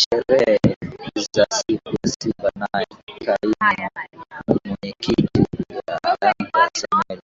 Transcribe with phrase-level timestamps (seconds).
[0.00, 0.76] sherehe
[1.32, 2.86] za siku ya Simba Naye
[3.24, 5.40] kaimu mwenyekiti
[5.88, 7.20] wa Yanga Samwel